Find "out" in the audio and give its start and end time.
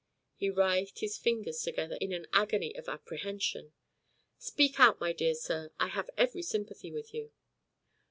4.79-4.99